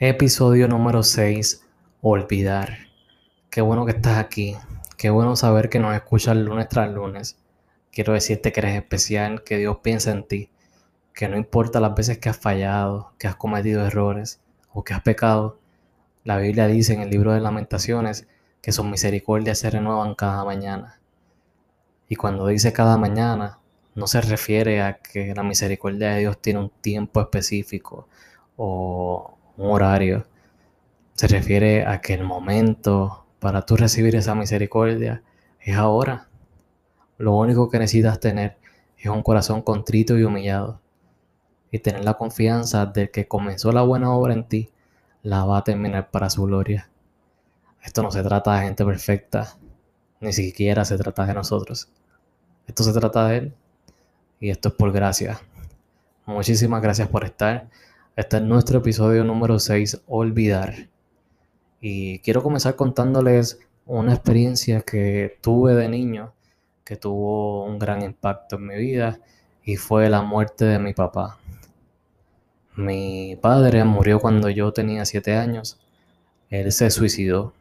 Episodio 0.00 0.68
número 0.68 1.02
6. 1.02 1.66
Olvidar. 2.02 2.86
Qué 3.50 3.62
bueno 3.62 3.84
que 3.84 3.90
estás 3.90 4.18
aquí. 4.18 4.56
Qué 4.96 5.10
bueno 5.10 5.34
saber 5.34 5.68
que 5.68 5.80
nos 5.80 5.92
escuchas 5.92 6.36
lunes 6.36 6.68
tras 6.68 6.88
lunes. 6.92 7.36
Quiero 7.90 8.12
decirte 8.12 8.52
que 8.52 8.60
eres 8.60 8.76
especial, 8.76 9.42
que 9.42 9.58
Dios 9.58 9.78
piensa 9.82 10.12
en 10.12 10.22
ti, 10.22 10.50
que 11.12 11.28
no 11.28 11.36
importa 11.36 11.80
las 11.80 11.96
veces 11.96 12.18
que 12.18 12.28
has 12.28 12.36
fallado, 12.36 13.12
que 13.18 13.26
has 13.26 13.34
cometido 13.34 13.84
errores 13.84 14.40
o 14.72 14.84
que 14.84 14.94
has 14.94 15.02
pecado. 15.02 15.58
La 16.22 16.38
Biblia 16.38 16.68
dice 16.68 16.94
en 16.94 17.00
el 17.00 17.10
libro 17.10 17.32
de 17.32 17.40
lamentaciones 17.40 18.28
que 18.62 18.70
sus 18.70 18.84
misericordias 18.84 19.58
se 19.58 19.68
renuevan 19.68 20.14
cada 20.14 20.44
mañana. 20.44 21.00
Y 22.08 22.14
cuando 22.14 22.46
dice 22.46 22.72
cada 22.72 22.98
mañana, 22.98 23.58
no 23.96 24.06
se 24.06 24.20
refiere 24.20 24.80
a 24.80 24.98
que 24.98 25.34
la 25.34 25.42
misericordia 25.42 26.10
de 26.10 26.20
Dios 26.20 26.40
tiene 26.40 26.60
un 26.60 26.70
tiempo 26.70 27.20
específico 27.20 28.06
o 28.56 29.37
un 29.58 29.70
horario. 29.72 30.26
Se 31.14 31.26
refiere 31.26 31.84
a 31.84 32.00
que 32.00 32.14
el 32.14 32.24
momento 32.24 33.26
para 33.40 33.66
tú 33.66 33.76
recibir 33.76 34.16
esa 34.16 34.34
misericordia 34.34 35.22
es 35.60 35.76
ahora. 35.76 36.28
Lo 37.18 37.36
único 37.36 37.68
que 37.68 37.78
necesitas 37.78 38.20
tener 38.20 38.56
es 38.96 39.10
un 39.10 39.22
corazón 39.22 39.60
contrito 39.62 40.16
y 40.16 40.22
humillado. 40.22 40.80
Y 41.70 41.80
tener 41.80 42.04
la 42.04 42.14
confianza 42.14 42.86
de 42.86 43.10
que 43.10 43.28
comenzó 43.28 43.72
la 43.72 43.82
buena 43.82 44.10
obra 44.12 44.32
en 44.32 44.44
ti, 44.44 44.70
la 45.22 45.44
va 45.44 45.58
a 45.58 45.64
terminar 45.64 46.10
para 46.10 46.30
su 46.30 46.44
gloria. 46.44 46.88
Esto 47.82 48.02
no 48.02 48.10
se 48.10 48.22
trata 48.22 48.54
de 48.54 48.62
gente 48.66 48.84
perfecta, 48.84 49.56
ni 50.20 50.32
siquiera 50.32 50.84
se 50.84 50.96
trata 50.96 51.26
de 51.26 51.34
nosotros. 51.34 51.90
Esto 52.66 52.84
se 52.84 52.92
trata 52.92 53.28
de 53.28 53.36
Él 53.36 53.54
y 54.40 54.50
esto 54.50 54.68
es 54.68 54.74
por 54.74 54.92
gracia. 54.92 55.40
Muchísimas 56.24 56.80
gracias 56.80 57.08
por 57.08 57.24
estar. 57.24 57.68
Este 58.18 58.38
es 58.38 58.42
nuestro 58.42 58.80
episodio 58.80 59.22
número 59.22 59.60
6, 59.60 60.02
Olvidar. 60.08 60.88
Y 61.80 62.18
quiero 62.18 62.42
comenzar 62.42 62.74
contándoles 62.74 63.60
una 63.86 64.12
experiencia 64.12 64.80
que 64.80 65.38
tuve 65.40 65.76
de 65.76 65.88
niño 65.88 66.32
que 66.82 66.96
tuvo 66.96 67.64
un 67.64 67.78
gran 67.78 68.02
impacto 68.02 68.56
en 68.56 68.66
mi 68.66 68.74
vida 68.74 69.20
y 69.62 69.76
fue 69.76 70.10
la 70.10 70.22
muerte 70.22 70.64
de 70.64 70.80
mi 70.80 70.94
papá. 70.94 71.38
Mi 72.74 73.38
padre 73.40 73.84
murió 73.84 74.18
cuando 74.18 74.50
yo 74.50 74.72
tenía 74.72 75.04
7 75.04 75.36
años. 75.36 75.78
Él 76.50 76.72
se 76.72 76.90
suicidó 76.90 77.52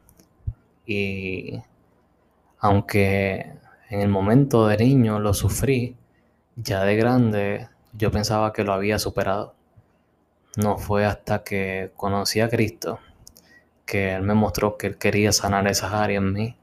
y 0.87 1.61
aunque 2.57 3.51
en 3.91 4.01
el 4.01 4.09
momento 4.09 4.65
de 4.65 4.77
niño 4.77 5.19
lo 5.19 5.35
sufrí, 5.35 5.95
ya 6.55 6.83
de 6.83 6.95
grande 6.95 7.67
yo 7.93 8.09
pensaba 8.09 8.53
que 8.53 8.63
lo 8.63 8.73
había 8.73 8.97
superado. 8.97 9.53
No 10.57 10.79
fue 10.79 11.05
hasta 11.05 11.43
que 11.43 11.91
conocí 11.95 12.41
a 12.41 12.49
Cristo 12.49 12.99
que 13.85 14.15
Él 14.15 14.23
me 14.23 14.33
mostró 14.33 14.75
que 14.75 14.87
Él 14.87 14.97
quería 14.97 15.31
sanar 15.31 15.67
esas 15.67 15.93
áreas 15.93 16.23
en 16.23 16.33
mí. 16.33 16.57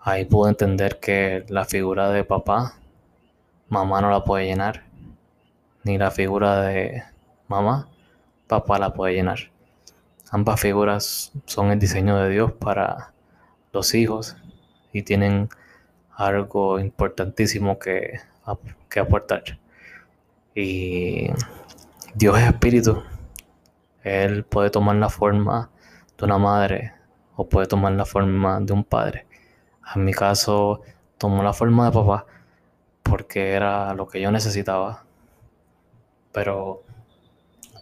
Ahí 0.00 0.24
pude 0.24 0.50
entender 0.50 0.98
que 0.98 1.44
la 1.48 1.64
figura 1.64 2.10
de 2.10 2.24
papá, 2.24 2.74
mamá 3.68 4.00
no 4.00 4.10
la 4.10 4.24
puede 4.24 4.46
llenar. 4.46 4.82
Ni 5.84 5.98
la 5.98 6.10
figura 6.10 6.62
de 6.62 7.04
mamá, 7.46 7.88
papá 8.48 8.80
la 8.80 8.92
puede 8.92 9.14
llenar. 9.14 9.38
Ambas 10.30 10.60
figuras 10.60 11.32
son 11.46 11.70
el 11.70 11.78
diseño 11.78 12.16
de 12.18 12.28
Dios 12.28 12.52
para 12.52 13.12
los 13.72 13.94
hijos 13.94 14.36
y 14.92 15.02
tienen 15.02 15.48
algo 16.10 16.80
importantísimo 16.80 17.78
que, 17.78 18.18
que 18.90 18.98
aportar. 18.98 19.44
Y 20.56 21.30
Dios 22.14 22.38
es 22.38 22.46
espíritu. 22.46 23.02
Él 24.04 24.44
puede 24.44 24.70
tomar 24.70 24.94
la 24.96 25.08
forma 25.08 25.70
de 26.16 26.24
una 26.24 26.38
madre 26.38 26.92
o 27.34 27.48
puede 27.48 27.66
tomar 27.66 27.92
la 27.92 28.04
forma 28.04 28.60
de 28.60 28.72
un 28.72 28.84
padre. 28.84 29.26
En 29.94 30.04
mi 30.04 30.12
caso, 30.12 30.82
tomó 31.18 31.42
la 31.42 31.52
forma 31.52 31.86
de 31.86 31.92
papá 31.92 32.26
porque 33.02 33.52
era 33.52 33.94
lo 33.94 34.06
que 34.06 34.20
yo 34.20 34.30
necesitaba. 34.30 35.02
Pero 36.32 36.84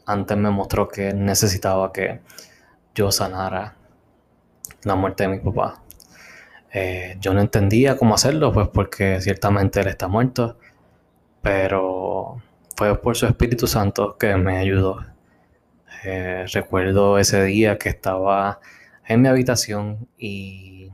antes 0.06 0.36
me 0.38 0.50
mostró 0.50 0.88
que 0.88 1.12
necesitaba 1.12 1.92
que 1.92 2.20
yo 2.94 3.12
sanara 3.12 3.76
la 4.84 4.94
muerte 4.94 5.24
de 5.24 5.28
mi 5.28 5.38
papá. 5.40 5.82
Eh, 6.72 7.16
yo 7.20 7.34
no 7.34 7.40
entendía 7.42 7.98
cómo 7.98 8.14
hacerlo, 8.14 8.50
pues 8.50 8.68
porque 8.68 9.20
ciertamente 9.20 9.80
él 9.80 9.88
está 9.88 10.08
muerto, 10.08 10.56
pero 11.42 12.40
fue 12.76 13.00
por 13.00 13.16
su 13.16 13.26
Espíritu 13.26 13.66
Santo 13.66 14.16
que 14.18 14.36
me 14.36 14.58
ayudó. 14.58 15.04
Eh, 16.04 16.46
recuerdo 16.52 17.18
ese 17.18 17.44
día 17.44 17.78
que 17.78 17.90
estaba 17.90 18.60
en 19.06 19.22
mi 19.22 19.28
habitación 19.28 20.08
y 20.18 20.90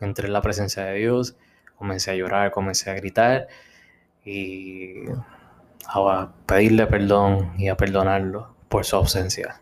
entré 0.00 0.26
en 0.26 0.32
la 0.32 0.42
presencia 0.42 0.84
de 0.84 0.98
Dios, 0.98 1.36
comencé 1.76 2.10
a 2.10 2.14
llorar, 2.14 2.50
comencé 2.50 2.90
a 2.90 2.94
gritar 2.94 3.48
y 4.24 5.04
a 5.86 6.32
pedirle 6.46 6.86
perdón 6.86 7.54
y 7.58 7.68
a 7.68 7.76
perdonarlo 7.76 8.54
por 8.68 8.84
su 8.84 8.96
ausencia. 8.96 9.60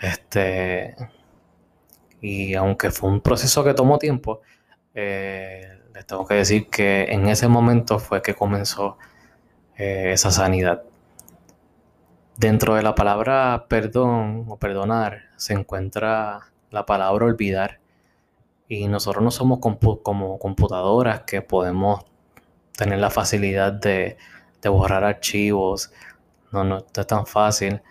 Este, 0.00 0.94
y 2.20 2.54
aunque 2.54 2.90
fue 2.90 3.10
un 3.10 3.20
proceso 3.20 3.64
que 3.64 3.74
tomó 3.74 3.98
tiempo, 3.98 4.42
eh, 4.94 5.80
les 5.94 6.06
tengo 6.06 6.26
que 6.26 6.34
decir 6.34 6.68
que 6.68 7.04
en 7.04 7.28
ese 7.28 7.48
momento 7.48 7.98
fue 7.98 8.22
que 8.22 8.34
comenzó 8.34 8.98
eh, 9.76 10.12
esa 10.12 10.30
sanidad. 10.30 10.82
Dentro 12.36 12.74
de 12.74 12.82
la 12.82 12.94
palabra 12.94 13.66
perdón 13.68 14.46
o 14.48 14.56
perdonar 14.56 15.22
se 15.36 15.54
encuentra 15.54 16.40
la 16.70 16.86
palabra 16.86 17.26
olvidar. 17.26 17.80
Y 18.68 18.88
nosotros 18.88 19.22
no 19.22 19.30
somos 19.30 19.60
como 19.60 20.38
computadoras 20.38 21.20
que 21.22 21.42
podemos 21.42 22.04
tener 22.76 22.98
la 22.98 23.10
facilidad 23.10 23.72
de, 23.72 24.16
borrar 24.64 25.04
archivos. 25.04 25.92
No, 26.50 26.64
no 26.64 26.78
es 26.78 27.06
tan 27.06 27.26
fácil. 27.26 27.82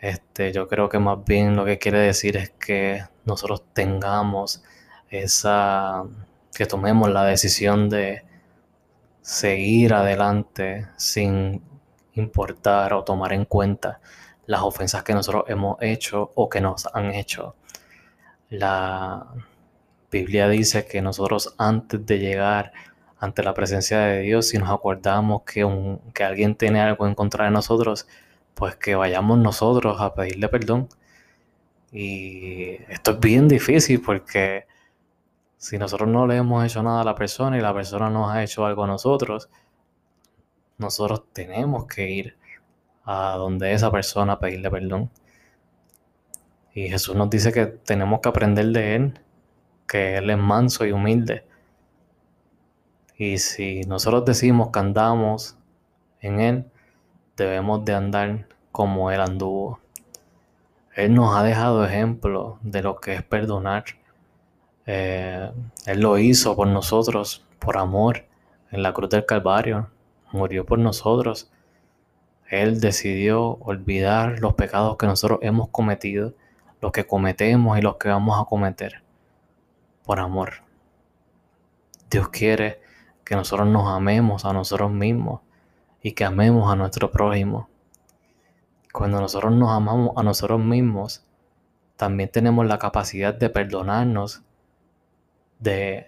Este, 0.00 0.52
yo 0.52 0.68
creo 0.68 0.88
que 0.88 0.98
más 0.98 1.24
bien 1.24 1.56
lo 1.56 1.64
que 1.64 1.78
quiere 1.78 1.98
decir 1.98 2.36
es 2.36 2.50
que 2.50 3.04
nosotros 3.24 3.64
tengamos 3.74 4.62
esa, 5.10 6.04
que 6.54 6.66
tomemos 6.66 7.10
la 7.10 7.24
decisión 7.24 7.90
de, 7.90 8.24
seguir 9.22 9.94
adelante 9.94 10.88
sin 10.96 11.62
importar 12.14 12.92
o 12.94 13.04
tomar 13.04 13.32
en 13.32 13.44
cuenta 13.44 14.00
las 14.46 14.62
ofensas 14.62 15.02
que 15.02 15.14
nosotros 15.14 15.44
hemos 15.48 15.76
hecho 15.80 16.32
o 16.34 16.48
que 16.48 16.60
nos 16.60 16.88
han 16.94 17.14
hecho. 17.14 17.54
La 18.48 19.26
Biblia 20.10 20.48
dice 20.48 20.86
que 20.86 21.02
nosotros 21.02 21.54
antes 21.56 22.04
de 22.04 22.18
llegar 22.18 22.72
ante 23.18 23.42
la 23.42 23.54
presencia 23.54 24.00
de 24.00 24.22
Dios, 24.22 24.48
si 24.48 24.58
nos 24.58 24.70
acordamos 24.70 25.42
que, 25.42 25.64
un, 25.64 26.00
que 26.12 26.24
alguien 26.24 26.54
tiene 26.54 26.80
algo 26.80 27.06
en 27.06 27.14
contra 27.14 27.44
de 27.44 27.50
nosotros, 27.50 28.08
pues 28.54 28.76
que 28.76 28.94
vayamos 28.94 29.38
nosotros 29.38 30.00
a 30.00 30.14
pedirle 30.14 30.48
perdón. 30.48 30.88
Y 31.92 32.72
esto 32.88 33.12
es 33.12 33.20
bien 33.20 33.48
difícil 33.48 34.00
porque 34.00 34.66
si 35.60 35.76
nosotros 35.76 36.08
no 36.08 36.26
le 36.26 36.38
hemos 36.38 36.64
hecho 36.64 36.82
nada 36.82 37.02
a 37.02 37.04
la 37.04 37.14
persona 37.14 37.58
y 37.58 37.60
la 37.60 37.74
persona 37.74 38.08
nos 38.08 38.30
ha 38.30 38.42
hecho 38.42 38.64
algo 38.64 38.84
a 38.84 38.86
nosotros, 38.86 39.50
nosotros 40.78 41.24
tenemos 41.34 41.84
que 41.84 42.10
ir 42.10 42.38
a 43.04 43.36
donde 43.36 43.74
esa 43.74 43.90
persona 43.90 44.38
pedirle 44.38 44.70
perdón. 44.70 45.10
Y 46.72 46.88
Jesús 46.88 47.14
nos 47.14 47.28
dice 47.28 47.52
que 47.52 47.66
tenemos 47.66 48.20
que 48.20 48.30
aprender 48.30 48.68
de 48.68 48.94
Él, 48.96 49.20
que 49.86 50.16
Él 50.16 50.30
es 50.30 50.38
manso 50.38 50.86
y 50.86 50.92
humilde. 50.92 51.44
Y 53.18 53.36
si 53.36 53.82
nosotros 53.82 54.24
decimos 54.24 54.70
que 54.70 54.78
andamos 54.78 55.58
en 56.20 56.40
Él, 56.40 56.64
debemos 57.36 57.84
de 57.84 57.92
andar 57.92 58.48
como 58.72 59.10
Él 59.10 59.20
anduvo. 59.20 59.78
Él 60.94 61.14
nos 61.14 61.36
ha 61.36 61.42
dejado 61.42 61.84
ejemplo 61.84 62.58
de 62.62 62.82
lo 62.82 62.98
que 62.98 63.12
es 63.12 63.22
perdonar 63.22 63.84
eh, 64.92 65.52
él 65.86 66.00
lo 66.00 66.18
hizo 66.18 66.56
por 66.56 66.66
nosotros, 66.66 67.46
por 67.60 67.78
amor, 67.78 68.26
en 68.72 68.82
la 68.82 68.92
cruz 68.92 69.08
del 69.10 69.24
Calvario. 69.24 69.88
Murió 70.32 70.66
por 70.66 70.80
nosotros. 70.80 71.48
Él 72.48 72.80
decidió 72.80 73.52
olvidar 73.60 74.40
los 74.40 74.54
pecados 74.54 74.96
que 74.96 75.06
nosotros 75.06 75.38
hemos 75.42 75.68
cometido, 75.68 76.34
los 76.80 76.90
que 76.90 77.06
cometemos 77.06 77.78
y 77.78 77.82
los 77.82 77.98
que 77.98 78.08
vamos 78.08 78.40
a 78.40 78.46
cometer, 78.46 79.04
por 80.04 80.18
amor. 80.18 80.64
Dios 82.10 82.28
quiere 82.30 82.80
que 83.24 83.36
nosotros 83.36 83.68
nos 83.68 83.86
amemos 83.86 84.44
a 84.44 84.52
nosotros 84.52 84.90
mismos 84.90 85.40
y 86.02 86.12
que 86.12 86.24
amemos 86.24 86.68
a 86.68 86.74
nuestro 86.74 87.12
prójimo. 87.12 87.68
Cuando 88.92 89.20
nosotros 89.20 89.52
nos 89.52 89.70
amamos 89.70 90.16
a 90.16 90.24
nosotros 90.24 90.58
mismos, 90.58 91.24
también 91.96 92.28
tenemos 92.28 92.66
la 92.66 92.80
capacidad 92.80 93.32
de 93.32 93.50
perdonarnos 93.50 94.42
de, 95.60 96.06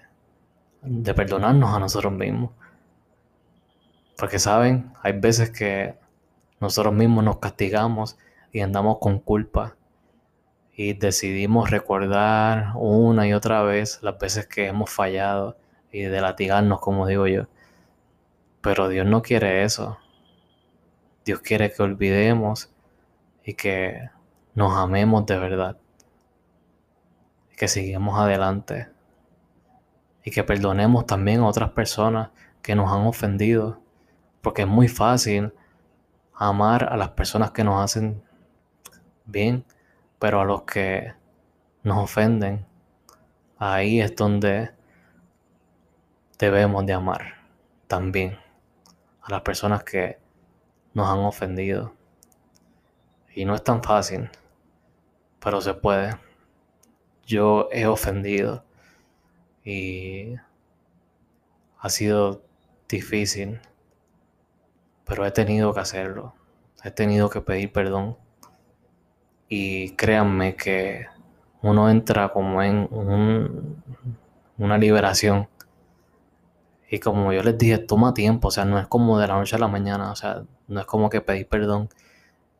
perdonarnos 1.14 1.74
a 1.74 1.78
nosotros 1.78 2.12
mismos. 2.12 2.50
Porque 4.16 4.38
saben, 4.38 4.92
hay 5.02 5.12
veces 5.12 5.50
que 5.50 5.96
nosotros 6.60 6.94
mismos 6.94 7.24
nos 7.24 7.38
castigamos 7.38 8.18
y 8.52 8.60
andamos 8.60 8.98
con 8.98 9.18
culpa 9.18 9.76
y 10.74 10.94
decidimos 10.94 11.70
recordar 11.70 12.72
una 12.76 13.26
y 13.28 13.34
otra 13.34 13.62
vez 13.62 13.98
las 14.02 14.18
veces 14.18 14.46
que 14.46 14.66
hemos 14.66 14.90
fallado 14.90 15.56
y 15.90 16.02
de 16.02 16.20
latigarnos, 16.20 16.80
como 16.80 17.06
digo 17.06 17.26
yo. 17.26 17.46
Pero 18.62 18.88
Dios 18.88 19.06
no 19.06 19.22
quiere 19.22 19.64
eso. 19.64 19.98
Dios 21.24 21.40
quiere 21.40 21.72
que 21.72 21.82
olvidemos 21.82 22.70
y 23.44 23.54
que 23.54 24.08
nos 24.54 24.76
amemos 24.76 25.26
de 25.26 25.38
verdad. 25.38 25.76
Que 27.56 27.68
sigamos 27.68 28.18
adelante. 28.18 28.91
Y 30.24 30.30
que 30.30 30.44
perdonemos 30.44 31.06
también 31.06 31.40
a 31.40 31.46
otras 31.46 31.70
personas 31.70 32.30
que 32.62 32.74
nos 32.74 32.92
han 32.92 33.06
ofendido. 33.06 33.80
Porque 34.40 34.62
es 34.62 34.68
muy 34.68 34.88
fácil 34.88 35.52
amar 36.34 36.84
a 36.92 36.96
las 36.96 37.10
personas 37.10 37.50
que 37.52 37.64
nos 37.64 37.82
hacen 37.82 38.22
bien, 39.24 39.64
pero 40.18 40.40
a 40.40 40.44
los 40.44 40.62
que 40.62 41.14
nos 41.82 41.98
ofenden, 41.98 42.66
ahí 43.58 44.00
es 44.00 44.14
donde 44.16 44.70
debemos 46.38 46.84
de 46.86 46.92
amar 46.92 47.34
también 47.86 48.38
a 49.22 49.30
las 49.30 49.42
personas 49.42 49.84
que 49.84 50.18
nos 50.94 51.08
han 51.08 51.20
ofendido. 51.20 51.94
Y 53.34 53.44
no 53.44 53.54
es 53.54 53.64
tan 53.64 53.82
fácil, 53.82 54.30
pero 55.40 55.60
se 55.60 55.74
puede. 55.74 56.16
Yo 57.24 57.68
he 57.70 57.86
ofendido 57.86 58.64
y 59.64 60.34
ha 61.78 61.88
sido 61.88 62.42
difícil, 62.88 63.60
pero 65.04 65.26
he 65.26 65.30
tenido 65.30 65.72
que 65.74 65.80
hacerlo. 65.80 66.34
He 66.84 66.90
tenido 66.90 67.30
que 67.30 67.40
pedir 67.40 67.72
perdón. 67.72 68.16
Y 69.48 69.90
créanme 69.96 70.56
que 70.56 71.06
uno 71.60 71.90
entra 71.90 72.32
como 72.32 72.62
en 72.62 72.88
una 74.56 74.78
liberación 74.78 75.48
y 76.92 77.00
como 77.00 77.32
yo 77.32 77.42
les 77.42 77.56
dije, 77.56 77.78
toma 77.78 78.12
tiempo, 78.12 78.48
o 78.48 78.50
sea, 78.50 78.66
no 78.66 78.78
es 78.78 78.86
como 78.86 79.18
de 79.18 79.26
la 79.26 79.36
noche 79.36 79.56
a 79.56 79.58
la 79.58 79.66
mañana, 79.66 80.12
o 80.12 80.14
sea, 80.14 80.42
no 80.68 80.78
es 80.78 80.84
como 80.84 81.08
que 81.08 81.22
pedir 81.22 81.48
perdón 81.48 81.88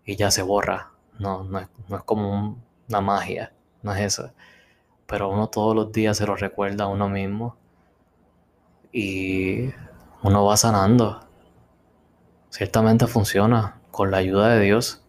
y 0.06 0.16
ya 0.16 0.31
se 0.31 0.40
borra, 0.40 0.93
no, 1.19 1.44
no 1.44 1.58
es, 1.58 1.69
como 2.06 2.56
una 2.88 3.00
magia, 3.02 3.52
no 3.82 3.93
es 3.94 4.00
eso. 4.00 4.32
Pero 5.12 5.29
uno 5.29 5.49
todos 5.49 5.76
los 5.76 5.93
días 5.93 6.17
se 6.17 6.25
lo 6.25 6.37
recuerda 6.37 6.85
a 6.85 6.87
uno 6.87 7.06
mismo 7.06 7.59
y 8.93 9.69
uno 10.23 10.47
va 10.47 10.56
sanando. 10.56 11.20
Ciertamente 12.49 13.06
funciona 13.06 13.79
con 13.91 14.11
la 14.11 14.17
ayuda 14.17 14.49
de 14.55 14.64
Dios. 14.64 15.05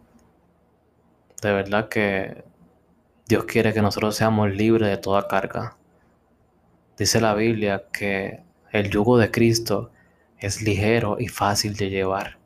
De 1.40 1.54
verdad 1.54 1.88
que 1.88 2.44
Dios 3.26 3.44
quiere 3.44 3.72
que 3.72 3.80
nosotros 3.80 4.14
seamos 4.14 4.50
libres 4.54 4.90
de 4.90 4.98
toda 4.98 5.26
carga. 5.26 5.78
Dice 6.98 7.18
la 7.18 7.34
Biblia 7.34 7.84
que 7.90 8.44
el 8.72 8.90
yugo 8.90 9.16
de 9.16 9.30
Cristo 9.30 9.90
es 10.36 10.60
ligero 10.60 11.16
y 11.18 11.28
fácil 11.28 11.76
de 11.76 11.88
llevar. 11.88 12.36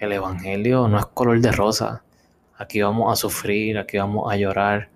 El 0.00 0.10
Evangelio 0.10 0.88
no 0.88 0.98
es 0.98 1.04
color 1.04 1.38
de 1.38 1.52
rosa. 1.52 2.02
Aquí 2.56 2.80
vamos 2.80 3.12
a 3.12 3.16
sufrir, 3.16 3.76
aquí 3.76 3.98
vamos 3.98 4.32
a 4.32 4.36
llorar, 4.36 4.95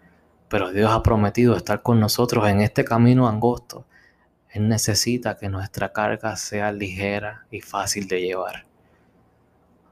pero 0.51 0.73
Dios 0.73 0.91
ha 0.91 1.03
prometido 1.05 1.57
estar 1.57 1.81
con 1.81 2.01
nosotros 2.01 2.49
en 2.49 2.61
este 2.61 2.85
camino 2.85 3.29
angosto. 3.29 3.87
Él 4.51 4.69
necesita 4.69 5.39
que 5.39 5.49
nuestra 5.49 5.93
carga 5.93 6.35
sea 6.35 6.73
ligera 6.73 7.47
y 7.53 7.61
fácil 7.61 8.09
de 8.09 8.21
llevar. 8.21 8.67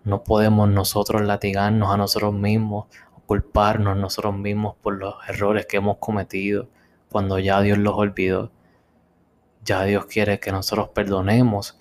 No 0.02 0.24
podemos 0.24 0.68
nosotros 0.68 1.22
latigarnos 1.22 1.94
a 1.94 1.96
nosotros 1.96 2.34
mismos 2.34 2.86
o 3.14 3.20
culparnos 3.20 3.96
nosotros 3.96 4.34
mismos 4.34 4.74
por 4.82 4.98
los 4.98 5.14
errores 5.28 5.64
que 5.66 5.76
hemos 5.76 5.98
cometido 5.98 6.68
cuando 7.08 7.38
ya 7.38 7.60
Dios 7.60 7.78
los 7.78 7.94
olvidó. 7.94 8.50
Ya 9.64 9.84
Dios 9.84 10.06
quiere 10.06 10.40
que 10.40 10.50
nosotros 10.50 10.88
perdonemos 10.88 11.78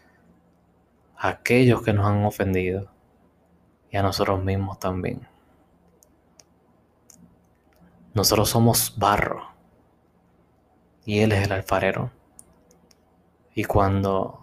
a 1.18 1.30
aquellos 1.30 1.82
que 1.82 1.94
nos 1.94 2.06
han 2.06 2.24
ofendido 2.26 2.92
y 3.90 3.98
a 3.98 4.04
nosotros 4.04 4.44
mismos 4.44 4.78
también. 4.78 5.27
Nosotros 8.18 8.50
somos 8.50 8.96
barro 8.98 9.44
y 11.06 11.20
Él 11.20 11.34
es 11.34 11.46
el 11.46 11.52
alfarero. 11.52 12.10
Y 13.54 13.66
cuando 13.66 14.40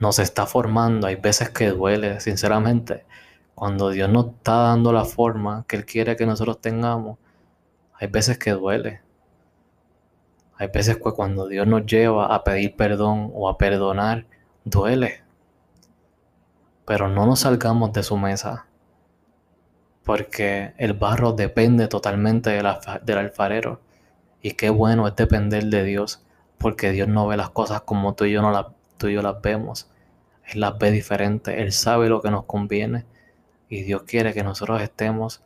nos 0.00 0.18
está 0.18 0.44
formando, 0.44 1.06
hay 1.06 1.14
veces 1.14 1.50
que 1.50 1.68
duele, 1.68 2.18
sinceramente. 2.18 3.06
Cuando 3.54 3.90
Dios 3.90 4.10
nos 4.10 4.26
está 4.26 4.56
dando 4.56 4.92
la 4.92 5.04
forma 5.04 5.64
que 5.68 5.76
Él 5.76 5.86
quiere 5.86 6.16
que 6.16 6.26
nosotros 6.26 6.60
tengamos, 6.60 7.18
hay 7.92 8.08
veces 8.08 8.38
que 8.38 8.50
duele. 8.50 9.02
Hay 10.56 10.66
veces 10.66 10.96
que 10.96 11.12
cuando 11.12 11.46
Dios 11.46 11.68
nos 11.68 11.86
lleva 11.86 12.34
a 12.34 12.42
pedir 12.42 12.74
perdón 12.74 13.30
o 13.34 13.48
a 13.48 13.56
perdonar, 13.56 14.26
duele. 14.64 15.22
Pero 16.84 17.08
no 17.08 17.24
nos 17.24 17.38
salgamos 17.38 17.92
de 17.92 18.02
su 18.02 18.16
mesa. 18.16 18.66
Porque 20.04 20.74
el 20.76 20.92
barro 20.92 21.32
depende 21.32 21.88
totalmente 21.88 22.50
del 22.50 23.18
alfarero. 23.18 23.80
Y 24.42 24.52
qué 24.52 24.70
bueno 24.70 25.08
es 25.08 25.16
depender 25.16 25.64
de 25.64 25.82
Dios. 25.84 26.24
Porque 26.58 26.92
Dios 26.92 27.08
no 27.08 27.26
ve 27.26 27.36
las 27.36 27.50
cosas 27.50 27.82
como 27.82 28.14
tú 28.14 28.24
y 28.26 28.32
yo, 28.32 28.42
no 28.42 28.50
las, 28.50 28.66
tú 28.98 29.08
y 29.08 29.14
yo 29.14 29.22
las 29.22 29.40
vemos. 29.40 29.90
Él 30.46 30.60
las 30.60 30.78
ve 30.78 30.90
diferente. 30.90 31.62
Él 31.62 31.72
sabe 31.72 32.08
lo 32.08 32.20
que 32.20 32.30
nos 32.30 32.44
conviene. 32.44 33.06
Y 33.68 33.82
Dios 33.82 34.02
quiere 34.02 34.34
que 34.34 34.44
nosotros 34.44 34.82
estemos 34.82 35.42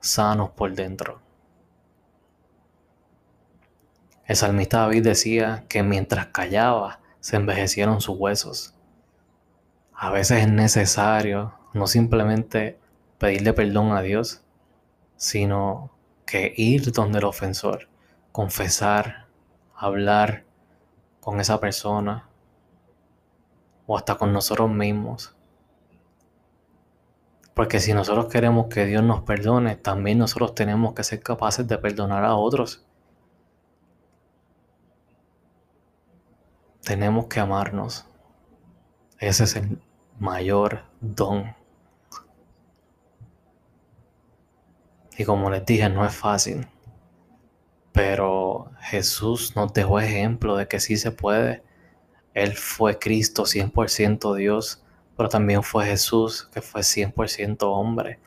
sanos 0.00 0.50
por 0.50 0.72
dentro. 0.72 1.20
El 4.24 4.36
salmista 4.36 4.80
David 4.80 5.04
decía 5.04 5.64
que 5.68 5.82
mientras 5.82 6.26
callaba 6.26 7.00
se 7.20 7.36
envejecieron 7.36 8.00
sus 8.00 8.16
huesos. 8.18 8.74
A 9.92 10.10
veces 10.10 10.42
es 10.42 10.48
necesario 10.48 11.54
no 11.74 11.86
simplemente 11.86 12.78
pedirle 13.18 13.52
perdón 13.52 13.92
a 13.92 14.02
Dios, 14.02 14.42
sino 15.16 15.90
que 16.26 16.52
ir 16.56 16.92
donde 16.92 17.18
el 17.18 17.24
ofensor, 17.24 17.88
confesar, 18.32 19.26
hablar 19.74 20.44
con 21.20 21.40
esa 21.40 21.60
persona 21.60 22.28
o 23.86 23.96
hasta 23.96 24.16
con 24.16 24.32
nosotros 24.32 24.70
mismos. 24.70 25.34
Porque 27.54 27.80
si 27.80 27.94
nosotros 27.94 28.26
queremos 28.26 28.66
que 28.66 28.84
Dios 28.84 29.02
nos 29.02 29.22
perdone, 29.22 29.76
también 29.76 30.18
nosotros 30.18 30.54
tenemos 30.54 30.94
que 30.94 31.04
ser 31.04 31.22
capaces 31.22 31.66
de 31.66 31.78
perdonar 31.78 32.24
a 32.24 32.34
otros. 32.34 32.86
tenemos 36.86 37.26
que 37.26 37.40
amarnos. 37.40 38.06
Ese 39.18 39.42
es 39.42 39.56
el 39.56 39.82
mayor 40.20 40.84
don. 41.00 41.56
Y 45.16 45.24
como 45.24 45.50
les 45.50 45.64
dije, 45.64 45.88
no 45.88 46.04
es 46.04 46.14
fácil. 46.14 46.66
Pero 47.92 48.70
Jesús 48.80 49.56
nos 49.56 49.72
dejó 49.72 50.00
ejemplo 50.00 50.56
de 50.56 50.68
que 50.68 50.80
sí 50.80 50.96
se 50.96 51.10
puede. 51.10 51.62
Él 52.34 52.54
fue 52.54 52.98
Cristo 52.98 53.44
100% 53.44 54.34
Dios, 54.34 54.84
pero 55.16 55.28
también 55.28 55.62
fue 55.62 55.86
Jesús 55.86 56.48
que 56.52 56.60
fue 56.60 56.82
100% 56.82 57.58
hombre. 57.62 58.20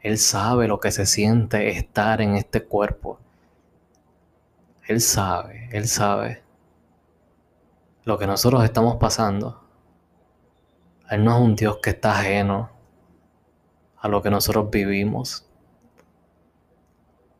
Él 0.00 0.18
sabe 0.18 0.68
lo 0.68 0.78
que 0.78 0.92
se 0.92 1.06
siente 1.06 1.70
estar 1.70 2.20
en 2.20 2.36
este 2.36 2.62
cuerpo. 2.62 3.18
Él 4.86 5.00
sabe, 5.00 5.68
él 5.72 5.88
sabe 5.88 6.44
lo 8.06 8.16
que 8.18 8.26
nosotros 8.28 8.62
estamos 8.62 8.96
pasando, 8.96 9.64
Él 11.10 11.24
no 11.24 11.36
es 11.36 11.42
un 11.42 11.56
Dios 11.56 11.78
que 11.82 11.90
está 11.90 12.12
ajeno 12.12 12.70
a 13.98 14.06
lo 14.06 14.22
que 14.22 14.30
nosotros 14.30 14.70
vivimos. 14.70 15.44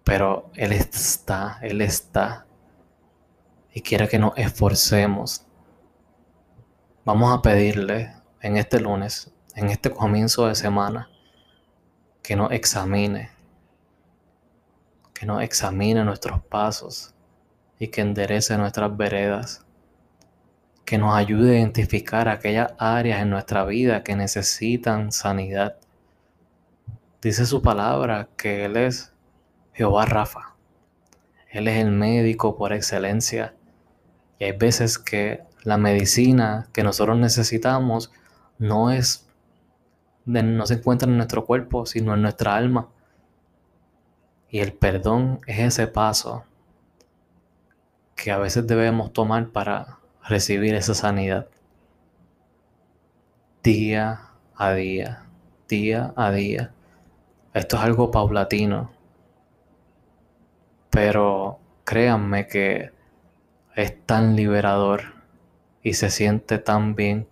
Pero 0.06 0.52
Él 0.54 0.70
está, 0.70 1.58
Él 1.62 1.80
está. 1.80 2.46
Y 3.75 3.80
quiere 3.80 4.06
que 4.06 4.20
nos 4.20 4.38
esforcemos. 4.38 5.44
Vamos 7.04 7.36
a 7.36 7.42
pedirle 7.42 8.14
en 8.40 8.56
este 8.56 8.78
lunes, 8.78 9.32
en 9.56 9.68
este 9.68 9.90
comienzo 9.90 10.46
de 10.46 10.54
semana, 10.54 11.10
que 12.22 12.36
nos 12.36 12.52
examine. 12.52 13.30
Que 15.12 15.26
nos 15.26 15.42
examine 15.42 16.04
nuestros 16.04 16.40
pasos 16.40 17.12
y 17.80 17.88
que 17.88 18.02
enderece 18.02 18.56
nuestras 18.56 18.96
veredas 18.96 19.66
que 20.84 20.98
nos 20.98 21.16
ayude 21.16 21.56
a 21.56 21.58
identificar 21.58 22.28
aquellas 22.28 22.72
áreas 22.78 23.22
en 23.22 23.30
nuestra 23.30 23.64
vida 23.64 24.04
que 24.04 24.14
necesitan 24.14 25.10
sanidad. 25.10 25.78
Dice 27.20 27.44
su 27.44 27.60
palabra 27.60 28.28
que 28.36 28.66
Él 28.66 28.76
es 28.76 29.15
Jehová 29.76 30.06
Rafa. 30.06 30.54
Él 31.50 31.68
es 31.68 31.78
el 31.78 31.90
médico 31.90 32.56
por 32.56 32.73
excelencia. 32.73 33.54
Y 34.38 34.45
hay 34.45 34.52
veces 34.52 34.99
que 34.99 35.42
la 35.64 35.76
medicina 35.76 36.66
que 36.73 36.83
nosotros 36.83 37.18
necesitamos 37.18 38.11
no 38.59 38.90
es 38.90 39.28
no 40.25 40.66
se 40.66 40.75
encuentra 40.75 41.09
en 41.09 41.18
nuestro 41.18 41.45
cuerpo, 41.45 41.87
sino 41.87 42.14
en 42.14 42.23
nuestra 42.23 42.56
alma. 42.56 42.88
Y 44.49 44.59
el 44.61 44.73
perdón 44.73 45.40
es 45.47 45.59
ese 45.61 45.87
paso 45.87 46.45
que 48.16 48.33
a 48.33 48.38
veces 48.38 48.66
debemos 48.66 49.12
tomar 49.12 49.50
para 49.50 49.99
recibir 50.25 50.75
esa 50.75 50.95
sanidad. 50.95 51.49
Día 53.62 54.30
a 54.56 54.73
día, 54.73 55.26
día 55.68 56.14
a 56.16 56.30
día. 56.33 56.73
Esto 57.52 57.76
es 57.76 57.83
algo 57.83 58.11
paulatino. 58.11 58.95
Pero 60.96 61.58
créanme 61.84 62.46
que 62.46 62.90
es 63.74 64.06
tan 64.06 64.34
liberador 64.34 65.02
y 65.82 65.92
se 65.92 66.08
siente 66.08 66.56
tan 66.56 66.94
bien. 66.94 67.28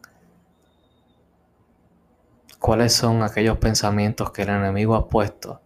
¿Cuáles 2.59 2.92
son 2.92 3.23
aquellos 3.23 3.56
pensamientos 3.56 4.33
que 4.33 4.42
el 4.42 4.50
enemigo 4.50 4.94
ha 4.94 5.09
puesto 5.09 5.62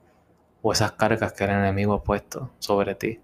o 0.62 0.73
esas 0.73 0.93
cargas 0.93 1.33
que 1.33 1.43
el 1.43 1.50
enemigo 1.50 1.93
ha 1.93 2.05
puesto 2.05 2.52
sobre 2.61 2.95
ti? 2.95 3.19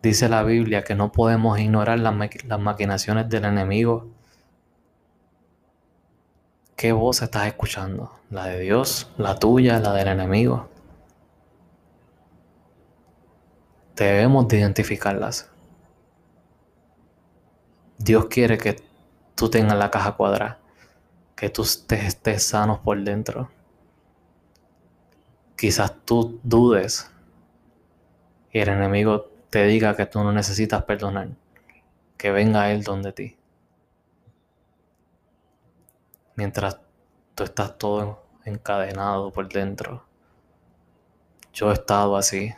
Dice 0.00 0.28
la 0.28 0.44
Biblia 0.44 0.84
que 0.84 0.94
no 0.94 1.10
podemos 1.10 1.58
ignorar 1.58 1.98
las, 1.98 2.14
maquinaciones 2.60 3.28
del 3.28 3.46
enemigo. 3.46 4.06
¿Qué 6.76 6.92
voz 6.92 7.20
estás 7.20 7.48
escuchando? 7.48 8.12
¿La 8.30 8.46
de 8.46 8.60
Dios? 8.60 9.10
¿La 9.18 9.40
tuya? 9.40 9.80
¿La 9.80 9.92
del 9.92 10.06
enemigo? 10.06 10.71
Debemos 13.96 14.48
de 14.48 14.58
identificarlas. 14.58 15.50
Dios 17.98 18.26
quiere 18.26 18.58
que 18.58 18.82
tú 19.34 19.50
tengas 19.50 19.76
la 19.76 19.90
caja 19.90 20.12
cuadrada, 20.12 20.58
que 21.36 21.50
tú 21.50 21.62
estés, 21.62 22.04
estés 22.04 22.42
sano 22.42 22.82
por 22.82 23.00
dentro. 23.02 23.50
Quizás 25.56 25.94
tú 26.04 26.40
dudes 26.42 27.10
y 28.52 28.58
el 28.58 28.68
enemigo 28.68 29.30
te 29.50 29.64
diga 29.66 29.96
que 29.96 30.06
tú 30.06 30.22
no 30.24 30.32
necesitas 30.32 30.82
perdonar, 30.84 31.28
que 32.16 32.30
venga 32.30 32.72
Él 32.72 32.82
donde 32.82 33.12
ti. 33.12 33.36
Mientras 36.34 36.80
tú 37.34 37.44
estás 37.44 37.76
todo 37.78 38.22
encadenado 38.44 39.30
por 39.30 39.48
dentro. 39.48 40.04
Yo 41.52 41.70
he 41.70 41.74
estado 41.74 42.16
así. 42.16 42.54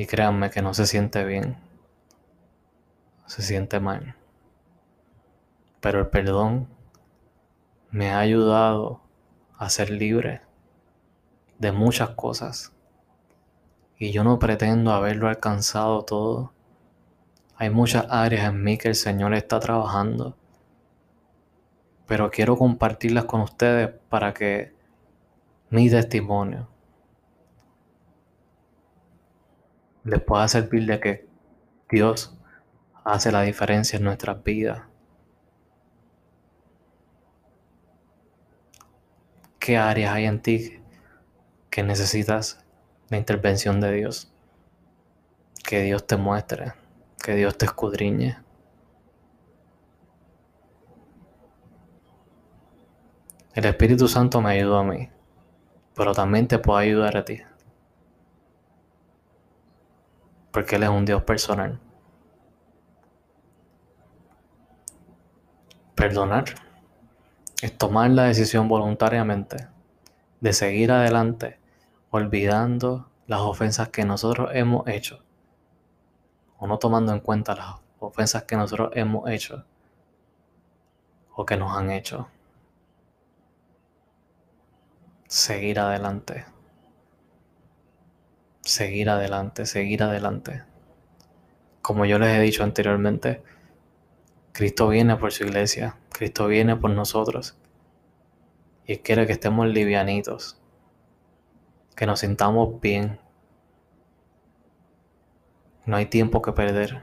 Y 0.00 0.06
créanme 0.06 0.48
que 0.48 0.62
no 0.62 0.72
se 0.72 0.86
siente 0.86 1.26
bien. 1.26 1.58
Se 3.26 3.42
siente 3.42 3.80
mal. 3.80 4.16
Pero 5.82 5.98
el 5.98 6.06
perdón 6.06 6.68
me 7.90 8.10
ha 8.10 8.18
ayudado 8.18 9.02
a 9.58 9.68
ser 9.68 9.90
libre 9.90 10.40
de 11.58 11.72
muchas 11.72 12.08
cosas 12.12 12.72
y 13.98 14.10
yo 14.10 14.24
no 14.24 14.38
pretendo 14.38 14.90
haberlo 14.90 15.28
alcanzado 15.28 16.02
todo. 16.06 16.54
Hay 17.56 17.68
muchas 17.68 18.06
áreas 18.08 18.48
en 18.48 18.64
mí 18.64 18.78
que 18.78 18.88
el 18.88 18.94
Señor 18.94 19.34
está 19.34 19.60
trabajando, 19.60 20.34
pero 22.06 22.30
quiero 22.30 22.56
compartirlas 22.56 23.26
con 23.26 23.42
ustedes 23.42 23.90
para 24.08 24.32
que 24.32 24.72
mi 25.68 25.90
testimonio 25.90 26.70
les 30.04 30.20
pueda 30.20 30.48
servir 30.48 30.86
de 30.86 31.00
que 31.00 31.28
Dios 31.90 32.36
hace 33.04 33.32
la 33.32 33.42
diferencia 33.42 33.96
en 33.96 34.04
nuestras 34.04 34.42
vidas. 34.42 34.82
¿Qué 39.58 39.76
áreas 39.76 40.14
hay 40.14 40.24
en 40.24 40.40
ti 40.40 40.80
que 41.70 41.82
necesitas 41.82 42.64
la 43.08 43.16
intervención 43.16 43.80
de 43.80 43.92
Dios. 43.92 44.32
Que 45.64 45.82
Dios 45.82 46.06
te 46.06 46.16
muestre, 46.16 46.72
que 47.22 47.34
Dios 47.34 47.56
te 47.56 47.66
escudriñe. 47.66 48.38
El 53.54 53.64
Espíritu 53.64 54.08
Santo 54.08 54.40
me 54.40 54.52
ayudó 54.52 54.78
a 54.78 54.84
mí, 54.84 55.10
pero 55.94 56.12
también 56.12 56.48
te 56.48 56.58
puede 56.58 56.86
ayudar 56.86 57.16
a 57.16 57.24
ti. 57.24 57.40
Porque 60.50 60.76
Él 60.76 60.82
es 60.82 60.88
un 60.88 61.04
Dios 61.04 61.22
personal. 61.22 61.78
Perdonar 65.94 66.44
es 67.62 67.76
tomar 67.76 68.10
la 68.10 68.24
decisión 68.24 68.68
voluntariamente 68.68 69.68
de 70.40 70.52
seguir 70.52 70.92
adelante 70.92 71.58
olvidando 72.10 73.10
las 73.26 73.40
ofensas 73.40 73.90
que 73.90 74.04
nosotros 74.04 74.50
hemos 74.54 74.88
hecho 74.88 75.22
o 76.58 76.66
no 76.66 76.78
tomando 76.78 77.12
en 77.12 77.20
cuenta 77.20 77.54
las 77.54 77.76
ofensas 77.98 78.44
que 78.44 78.56
nosotros 78.56 78.90
hemos 78.94 79.28
hecho 79.30 79.64
o 81.34 81.46
que 81.46 81.56
nos 81.56 81.76
han 81.76 81.90
hecho. 81.90 82.28
Seguir 85.26 85.78
adelante. 85.78 86.44
Seguir 88.70 89.10
adelante, 89.10 89.66
seguir 89.66 90.04
adelante. 90.04 90.62
Como 91.82 92.04
yo 92.04 92.20
les 92.20 92.28
he 92.28 92.40
dicho 92.40 92.62
anteriormente, 92.62 93.42
Cristo 94.52 94.86
viene 94.86 95.16
por 95.16 95.32
su 95.32 95.42
iglesia, 95.42 95.96
Cristo 96.10 96.46
viene 96.46 96.76
por 96.76 96.92
nosotros 96.92 97.56
y 98.86 98.98
quiere 98.98 99.26
que 99.26 99.32
estemos 99.32 99.66
livianitos 99.66 100.56
que 101.96 102.06
nos 102.06 102.20
sintamos 102.20 102.80
bien. 102.80 103.18
No 105.84 105.96
hay 105.96 106.06
tiempo 106.06 106.40
que 106.40 106.52
perder. 106.52 107.02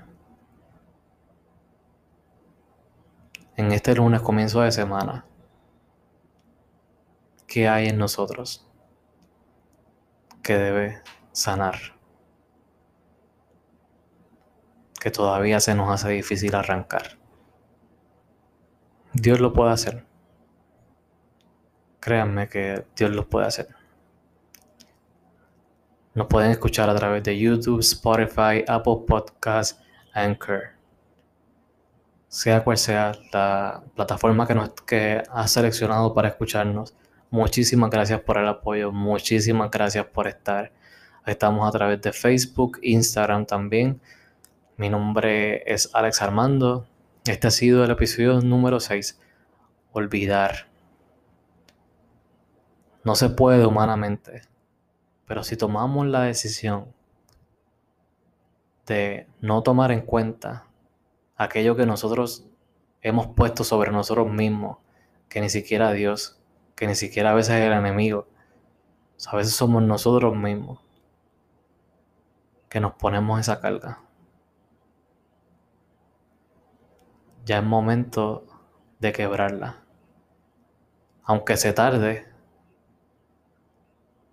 En 3.57 3.73
este 3.73 3.93
lunes 3.93 4.21
comienzo 4.21 4.61
de 4.61 4.71
semana, 4.71 5.25
¿qué 7.45 7.67
hay 7.67 7.89
en 7.89 7.97
nosotros 7.97 8.65
que 10.41 10.57
debe 10.57 11.01
sanar? 11.37 11.75
Que 14.99 15.11
todavía 15.11 15.59
se 15.59 15.75
nos 15.75 15.89
hace 15.89 16.09
difícil 16.09 16.55
arrancar. 16.55 17.19
Dios 19.13 19.39
lo 19.39 19.53
puede 19.53 19.71
hacer. 19.71 20.05
Créanme 21.99 22.49
que 22.49 22.85
Dios 22.95 23.11
lo 23.11 23.29
puede 23.29 23.45
hacer. 23.45 23.67
Nos 26.15 26.25
pueden 26.27 26.49
escuchar 26.49 26.89
a 26.89 26.95
través 26.95 27.23
de 27.23 27.37
YouTube, 27.37 27.81
Spotify, 27.81 28.63
Apple 28.67 29.03
Podcasts, 29.07 29.79
Anchor. 30.13 30.71
Sea 32.27 32.63
cual 32.63 32.77
sea 32.77 33.11
la 33.31 33.83
plataforma 33.95 34.47
que, 34.47 34.55
nos, 34.55 34.71
que 34.81 35.21
has 35.29 35.51
seleccionado 35.51 36.13
para 36.15 36.29
escucharnos, 36.29 36.95
muchísimas 37.29 37.91
gracias 37.91 38.19
por 38.21 38.39
el 38.39 38.47
apoyo, 38.47 38.91
muchísimas 38.91 39.69
gracias 39.69 40.05
por 40.05 40.27
estar. 40.27 40.71
Estamos 41.27 41.67
a 41.67 41.71
través 41.71 42.01
de 42.01 42.11
Facebook, 42.11 42.79
Instagram 42.81 43.45
también. 43.45 44.01
Mi 44.77 44.89
nombre 44.89 45.63
es 45.71 45.91
Alex 45.93 46.23
Armando. 46.23 46.87
Este 47.25 47.47
ha 47.47 47.51
sido 47.51 47.83
el 47.83 47.91
episodio 47.91 48.41
número 48.41 48.79
6. 48.79 49.19
Olvidar. 49.91 50.67
No 53.03 53.13
se 53.15 53.29
puede 53.29 53.65
humanamente 53.65 54.41
pero 55.27 55.43
si 55.43 55.57
tomamos 55.57 56.07
la 56.07 56.23
decisión 56.23 56.93
de 58.85 59.27
no 59.41 59.61
tomar 59.61 59.91
en 59.91 60.01
cuenta 60.01 60.65
aquello 61.35 61.75
que 61.75 61.85
nosotros 61.85 62.47
hemos 63.01 63.27
puesto 63.27 63.65
sobre 63.65 63.91
nosotros 63.91 64.31
mismos, 64.31 64.77
que 65.27 65.41
ni 65.41 65.49
siquiera 65.49 65.91
Dios, 65.91 66.39
que 66.75 66.87
ni 66.87 66.95
siquiera 66.95 67.31
a 67.31 67.35
veces 67.35 67.55
el 67.55 67.73
enemigo, 67.73 68.27
a 69.27 69.35
veces 69.35 69.53
somos 69.53 69.83
nosotros 69.83 70.33
mismos 70.35 70.79
que 72.69 72.79
nos 72.79 72.93
ponemos 72.93 73.39
esa 73.39 73.59
carga. 73.59 74.01
Ya 77.45 77.59
es 77.59 77.63
momento 77.63 78.45
de 78.99 79.13
quebrarla. 79.13 79.77
Aunque 81.23 81.57
se 81.57 81.73
tarde, 81.73 82.27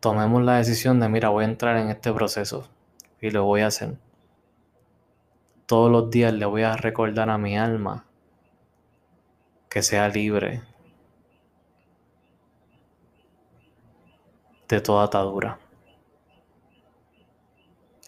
tomemos 0.00 0.42
la 0.42 0.56
decisión 0.56 1.00
de, 1.00 1.08
mira, 1.08 1.28
voy 1.28 1.44
a 1.44 1.48
entrar 1.48 1.76
en 1.76 1.90
este 1.90 2.12
proceso 2.12 2.68
y 3.20 3.30
lo 3.30 3.44
voy 3.44 3.62
a 3.62 3.68
hacer. 3.68 3.96
Todos 5.66 5.90
los 5.90 6.10
días 6.10 6.32
le 6.32 6.44
voy 6.44 6.62
a 6.62 6.76
recordar 6.76 7.30
a 7.30 7.38
mi 7.38 7.56
alma 7.56 8.04
que 9.70 9.82
sea 9.82 10.08
libre 10.08 10.62
de 14.68 14.80
toda 14.80 15.04
atadura. 15.04 15.58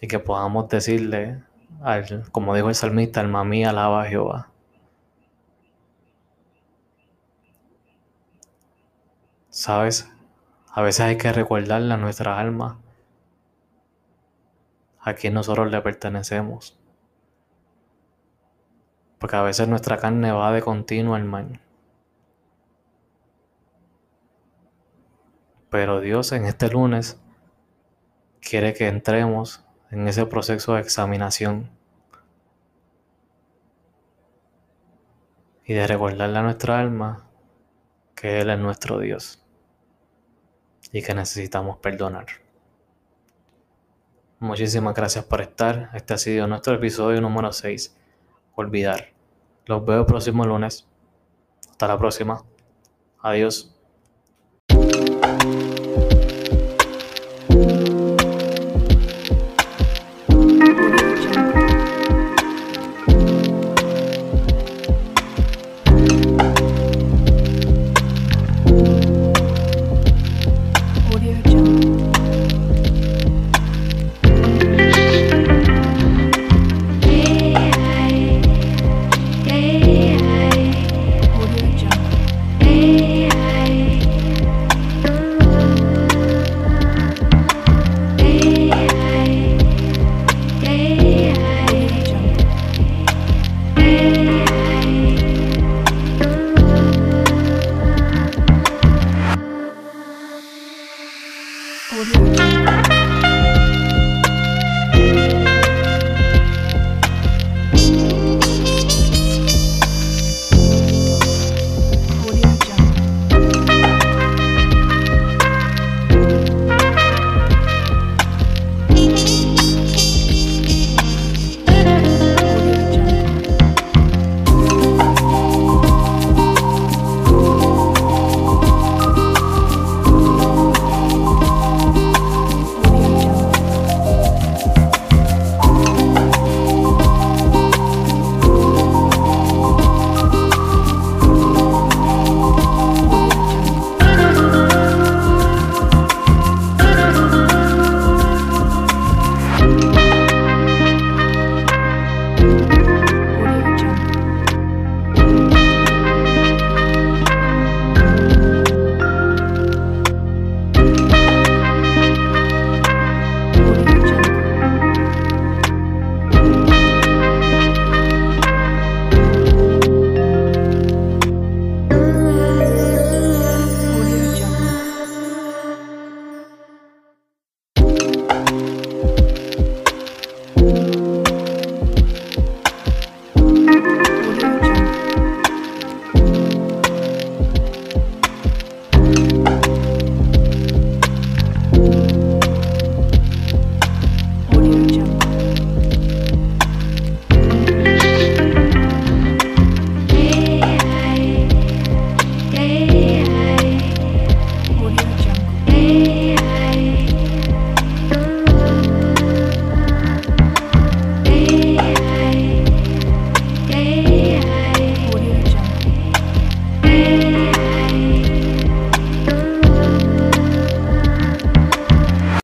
Y 0.01 0.07
que 0.07 0.19
podamos 0.19 0.69
decirle, 0.69 1.43
al, 1.81 2.29
como 2.31 2.55
dijo 2.55 2.69
el 2.69 2.75
salmista, 2.75 3.21
alma 3.21 3.43
mía, 3.43 3.71
alaba 3.71 4.03
a 4.03 4.05
Jehová. 4.05 4.51
¿Sabes? 9.49 10.11
A 10.71 10.83
veces 10.83 11.01
hay 11.01 11.17
que 11.17 11.33
recordarle 11.33 11.93
a 11.93 11.97
nuestra 11.97 12.39
alma 12.39 12.79
a 14.99 15.13
quien 15.13 15.33
nosotros 15.33 15.71
le 15.71 15.81
pertenecemos. 15.81 16.77
Porque 19.17 19.35
a 19.35 19.41
veces 19.41 19.67
nuestra 19.67 19.97
carne 19.97 20.31
va 20.31 20.51
de 20.51 20.61
continuo 20.61 21.15
al 21.15 21.23
mal. 21.23 21.59
Pero 25.69 26.01
Dios 26.01 26.31
en 26.33 26.45
este 26.45 26.69
lunes 26.69 27.19
quiere 28.41 28.73
que 28.73 28.87
entremos 28.87 29.66
en 29.91 30.07
ese 30.07 30.25
proceso 30.25 30.73
de 30.73 30.81
examinación 30.81 31.69
y 35.65 35.73
de 35.73 35.87
recordarle 35.87 36.39
a 36.39 36.43
nuestra 36.43 36.79
alma 36.79 37.29
que 38.15 38.39
Él 38.39 38.49
es 38.49 38.59
nuestro 38.59 38.99
Dios 38.99 39.43
y 40.91 41.01
que 41.01 41.13
necesitamos 41.13 41.77
perdonar. 41.77 42.25
Muchísimas 44.39 44.93
gracias 44.93 45.25
por 45.25 45.41
estar. 45.41 45.89
Este 45.93 46.13
ha 46.13 46.17
sido 46.17 46.47
nuestro 46.47 46.75
episodio 46.75 47.19
número 47.21 47.51
6. 47.51 47.97
Olvidar. 48.55 49.07
Los 49.65 49.83
veo 49.85 50.01
el 50.01 50.05
próximo 50.05 50.45
lunes. 50.45 50.87
Hasta 51.69 51.87
la 51.87 51.97
próxima. 51.97 52.43
Adiós. 53.21 53.73